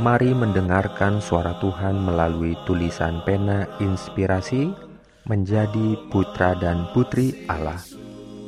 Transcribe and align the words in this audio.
Mari 0.00 0.32
mendengarkan 0.32 1.20
suara 1.20 1.60
Tuhan 1.60 1.92
melalui 2.00 2.56
tulisan 2.64 3.20
pena 3.28 3.68
inspirasi 3.84 4.72
menjadi 5.28 6.00
putra 6.08 6.56
dan 6.56 6.88
putri 6.96 7.44
Allah. 7.52 7.76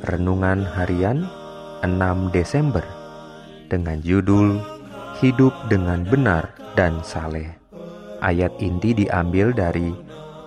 Renungan 0.01 0.65
harian 0.65 1.29
6 1.85 2.33
Desember 2.33 2.81
dengan 3.69 4.01
judul 4.01 4.57
Hidup 5.21 5.53
dengan 5.69 6.01
benar 6.09 6.57
dan 6.73 7.05
saleh. 7.05 7.53
Ayat 8.25 8.49
inti 8.57 8.97
diambil 8.97 9.53
dari 9.53 9.93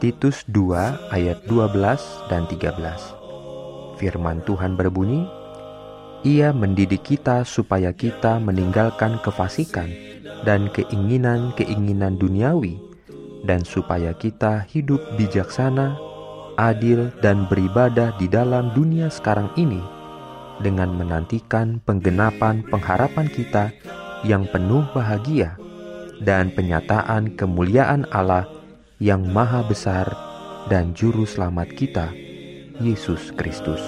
Titus 0.03 0.43
2 0.51 1.15
ayat 1.15 1.39
12 1.47 2.03
dan 2.27 2.51
13. 2.51 3.95
Firman 4.03 4.43
Tuhan 4.43 4.75
berbunyi, 4.75 5.23
Ia 6.27 6.51
mendidik 6.51 7.07
kita 7.07 7.47
supaya 7.47 7.95
kita 7.95 8.43
meninggalkan 8.43 9.23
kefasikan 9.23 10.16
dan 10.45 10.71
keinginan-keinginan 10.73 12.17
duniawi, 12.17 12.79
dan 13.47 13.63
supaya 13.63 14.15
kita 14.15 14.67
hidup 14.71 15.03
bijaksana, 15.15 15.99
adil, 16.59 17.11
dan 17.23 17.47
beribadah 17.47 18.15
di 18.17 18.27
dalam 18.27 18.75
dunia 18.75 19.11
sekarang 19.13 19.51
ini 19.55 19.81
dengan 20.61 20.89
menantikan 20.97 21.85
penggenapan 21.85 22.65
pengharapan 22.69 23.29
kita 23.29 23.73
yang 24.25 24.49
penuh 24.49 24.85
bahagia 24.97 25.61
dan 26.25 26.49
penyataan 26.53 27.37
kemuliaan 27.37 28.09
Allah 28.09 28.49
yang 28.97 29.29
maha 29.29 29.61
besar 29.69 30.09
dan 30.73 30.97
juru 30.97 31.29
selamat 31.29 31.69
kita, 31.77 32.09
Yesus 32.81 33.31
Kristus. 33.37 33.83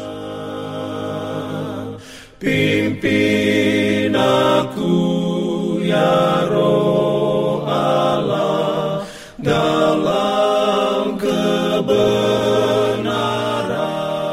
Pimpin 2.38 3.57
ya. 5.89 6.28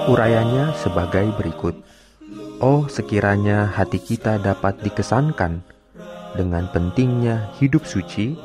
Urayanya 0.06 0.72
sebagai 0.80 1.28
berikut. 1.34 1.76
Oh, 2.62 2.86
sekiranya 2.86 3.68
hati 3.68 3.98
kita 3.98 4.38
dapat 4.38 4.80
dikesankan 4.86 5.66
dengan 6.38 6.70
pentingnya 6.70 7.52
hidup 7.58 7.84
suci, 7.90 8.38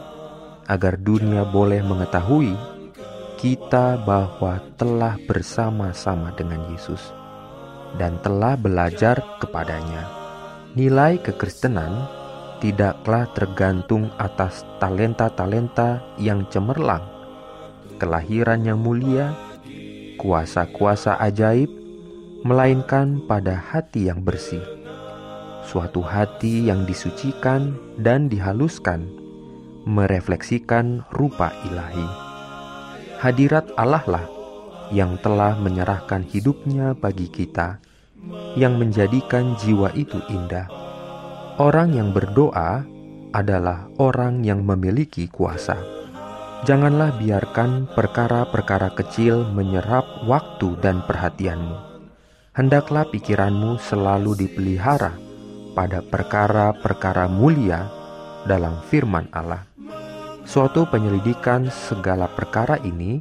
agar 0.66 0.96
dunia 0.96 1.44
boleh 1.46 1.84
mengetahui 1.84 2.56
kita 3.36 4.00
bahwa 4.02 4.58
telah 4.80 5.20
bersama-sama 5.28 6.32
dengan 6.32 6.64
Yesus 6.72 7.12
dan 8.00 8.16
telah 8.24 8.56
belajar 8.56 9.20
kepadanya. 9.38 10.08
Nilai 10.74 11.20
kekristenan 11.20 12.08
tidaklah 12.60 13.24
tergantung 13.32 14.12
atas 14.20 14.62
talenta-talenta 14.78 16.04
yang 16.20 16.44
cemerlang, 16.52 17.02
kelahiran 17.96 18.60
yang 18.60 18.76
mulia, 18.76 19.32
kuasa-kuasa 20.20 21.16
ajaib, 21.24 21.72
melainkan 22.44 23.24
pada 23.24 23.56
hati 23.56 24.12
yang 24.12 24.20
bersih. 24.20 24.60
Suatu 25.64 26.04
hati 26.04 26.68
yang 26.68 26.84
disucikan 26.84 27.76
dan 27.96 28.28
dihaluskan, 28.28 29.08
merefleksikan 29.88 31.08
rupa 31.16 31.52
ilahi. 31.64 32.08
Hadirat 33.20 33.72
Allah 33.76 34.04
lah 34.04 34.26
yang 34.92 35.16
telah 35.20 35.56
menyerahkan 35.56 36.24
hidupnya 36.28 36.92
bagi 36.92 37.28
kita, 37.28 37.80
yang 38.56 38.76
menjadikan 38.76 39.56
jiwa 39.60 39.92
itu 39.96 40.20
indah 40.28 40.79
Orang 41.60 41.92
yang 41.92 42.16
berdoa 42.16 42.88
adalah 43.36 43.92
orang 44.00 44.40
yang 44.40 44.64
memiliki 44.64 45.28
kuasa. 45.28 45.76
Janganlah 46.64 47.20
biarkan 47.20 47.84
perkara-perkara 47.92 48.96
kecil 48.96 49.44
menyerap 49.52 50.24
waktu 50.24 50.80
dan 50.80 51.04
perhatianmu. 51.04 51.76
Hendaklah 52.56 53.04
pikiranmu 53.12 53.76
selalu 53.76 54.40
dipelihara 54.40 55.12
pada 55.76 56.00
perkara-perkara 56.00 57.28
mulia 57.28 57.92
dalam 58.48 58.80
firman 58.88 59.28
Allah. 59.28 59.68
Suatu 60.48 60.88
penyelidikan 60.88 61.68
segala 61.68 62.24
perkara 62.32 62.80
ini 62.80 63.20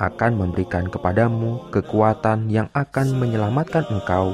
akan 0.00 0.32
memberikan 0.32 0.88
kepadamu 0.88 1.68
kekuatan 1.68 2.48
yang 2.48 2.72
akan 2.72 3.20
menyelamatkan 3.20 3.84
engkau 3.92 4.32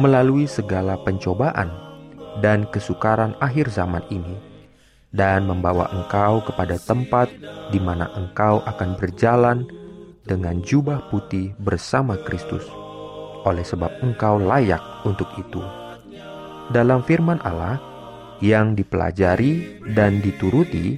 melalui 0.00 0.48
segala 0.48 0.96
pencobaan 1.04 1.81
dan 2.40 2.64
kesukaran 2.70 3.36
akhir 3.42 3.68
zaman 3.68 4.00
ini, 4.08 4.38
dan 5.12 5.44
membawa 5.44 5.92
engkau 5.92 6.40
kepada 6.46 6.80
tempat 6.80 7.28
di 7.68 7.76
mana 7.76 8.08
engkau 8.16 8.64
akan 8.64 8.96
berjalan 8.96 9.68
dengan 10.24 10.62
jubah 10.64 11.12
putih 11.12 11.52
bersama 11.60 12.16
Kristus, 12.24 12.64
oleh 13.44 13.66
sebab 13.66 14.00
engkau 14.00 14.40
layak 14.40 14.80
untuk 15.04 15.28
itu. 15.36 15.60
Dalam 16.72 17.04
firman 17.04 17.42
Allah 17.44 17.76
yang 18.40 18.72
dipelajari 18.72 19.84
dan 19.92 20.24
dituruti, 20.24 20.96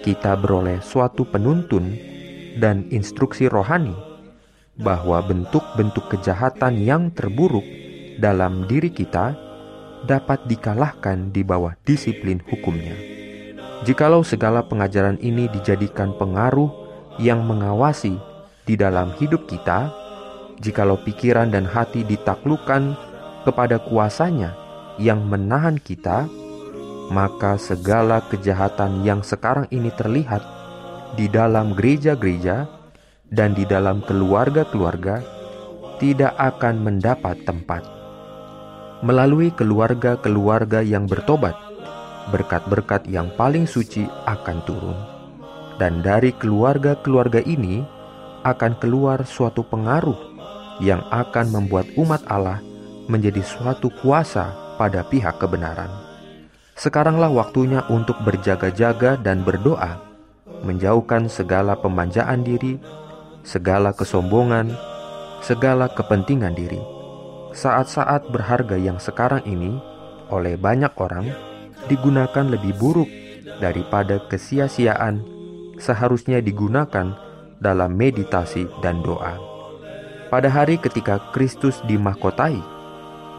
kita 0.00 0.38
beroleh 0.38 0.78
suatu 0.80 1.26
penuntun 1.26 1.92
dan 2.56 2.86
instruksi 2.88 3.50
rohani 3.50 3.92
bahwa 4.80 5.20
bentuk-bentuk 5.20 6.08
kejahatan 6.08 6.80
yang 6.80 7.12
terburuk 7.12 7.64
dalam 8.16 8.64
diri 8.64 8.88
kita 8.88 9.36
dapat 10.04 10.44
dikalahkan 10.48 11.32
di 11.32 11.44
bawah 11.44 11.76
disiplin 11.84 12.40
hukumnya. 12.48 12.94
Jikalau 13.84 14.20
segala 14.20 14.60
pengajaran 14.60 15.16
ini 15.24 15.48
dijadikan 15.48 16.12
pengaruh 16.16 16.68
yang 17.16 17.44
mengawasi 17.48 18.20
di 18.68 18.76
dalam 18.76 19.12
hidup 19.16 19.48
kita, 19.48 19.88
jikalau 20.60 21.00
pikiran 21.00 21.48
dan 21.48 21.64
hati 21.64 22.04
ditaklukkan 22.04 22.92
kepada 23.48 23.80
kuasanya 23.80 24.52
yang 25.00 25.24
menahan 25.24 25.80
kita, 25.80 26.28
maka 27.08 27.56
segala 27.56 28.20
kejahatan 28.28 29.00
yang 29.00 29.24
sekarang 29.24 29.64
ini 29.72 29.88
terlihat 29.96 30.44
di 31.16 31.26
dalam 31.26 31.72
gereja-gereja 31.72 32.68
dan 33.32 33.56
di 33.56 33.64
dalam 33.64 34.04
keluarga-keluarga 34.04 35.24
tidak 35.98 36.36
akan 36.36 36.84
mendapat 36.84 37.40
tempat 37.48 37.99
melalui 39.00 39.48
keluarga-keluarga 39.56 40.84
yang 40.84 41.08
bertobat, 41.08 41.56
berkat-berkat 42.28 43.08
yang 43.08 43.32
paling 43.32 43.64
suci 43.64 44.04
akan 44.28 44.58
turun. 44.68 44.98
Dan 45.80 46.04
dari 46.04 46.36
keluarga-keluarga 46.36 47.40
ini 47.40 47.80
akan 48.44 48.76
keluar 48.76 49.24
suatu 49.24 49.64
pengaruh 49.64 50.16
yang 50.84 51.00
akan 51.08 51.48
membuat 51.48 51.88
umat 51.96 52.20
Allah 52.28 52.60
menjadi 53.08 53.40
suatu 53.40 53.88
kuasa 54.04 54.76
pada 54.76 55.00
pihak 55.00 55.40
kebenaran. 55.40 55.88
Sekaranglah 56.76 57.32
waktunya 57.32 57.84
untuk 57.88 58.20
berjaga-jaga 58.24 59.16
dan 59.20 59.44
berdoa, 59.44 60.00
menjauhkan 60.64 61.28
segala 61.28 61.76
pemanjaan 61.76 62.44
diri, 62.44 62.76
segala 63.44 63.96
kesombongan, 63.96 64.72
segala 65.40 65.88
kepentingan 65.88 66.52
diri 66.52 66.99
saat-saat 67.50 68.30
berharga 68.30 68.78
yang 68.78 69.02
sekarang 69.02 69.42
ini 69.46 69.78
oleh 70.30 70.54
banyak 70.54 70.94
orang 70.98 71.26
digunakan 71.90 72.46
lebih 72.46 72.78
buruk 72.78 73.10
daripada 73.58 74.22
kesia-siaan 74.30 75.22
seharusnya 75.80 76.38
digunakan 76.38 77.16
dalam 77.58 77.92
meditasi 77.96 78.68
dan 78.80 79.02
doa. 79.02 79.36
Pada 80.30 80.46
hari 80.46 80.78
ketika 80.78 81.18
Kristus 81.34 81.82
dimahkotai, 81.90 82.62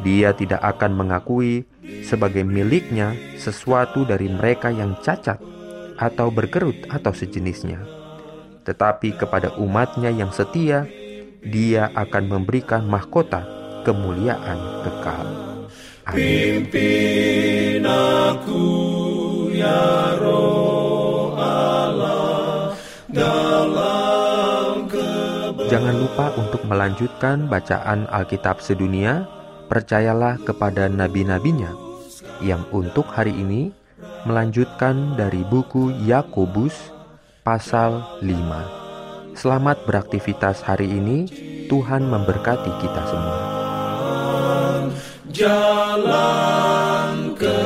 dia 0.04 0.36
tidak 0.36 0.60
akan 0.60 0.92
mengakui 0.98 1.64
sebagai 2.04 2.44
miliknya 2.44 3.16
sesuatu 3.40 4.04
dari 4.04 4.28
mereka 4.28 4.68
yang 4.74 5.00
cacat 5.00 5.40
atau 5.96 6.28
berkerut 6.34 6.75
atau 6.92 7.14
sejenisnya. 7.16 7.80
Tetapi 8.68 9.16
kepada 9.18 9.56
umatnya 9.57 10.12
yang 10.12 10.34
setia, 10.34 10.86
dia 11.42 11.90
akan 11.96 12.30
memberikan 12.30 12.86
mahkota 12.86 13.61
kemuliaan 13.83 14.60
kekal. 14.86 15.28
Amin. 16.10 16.66
Jangan 25.72 25.95
lupa 26.04 26.36
untuk 26.36 26.68
melanjutkan 26.68 27.48
bacaan 27.48 28.04
Alkitab 28.12 28.60
sedunia. 28.60 29.24
Percayalah 29.72 30.36
kepada 30.44 30.92
nabi-nabinya 30.92 31.72
yang 32.44 32.68
untuk 32.75 33.07
hari 33.07 33.31
ini 33.31 33.72
melanjutkan 34.28 35.16
dari 35.16 35.48
buku 35.48 35.95
Yakobus 36.04 36.75
pasal 37.48 38.04
5. 38.19 39.39
Selamat 39.39 39.80
beraktivitas 39.88 40.60
hari 40.60 40.92
ini. 40.92 41.31
Tuhan 41.72 42.04
memberkati 42.04 42.72
kita 42.83 43.01
semua 43.07 43.41
jalan 45.42 47.34
ke. 47.34 47.58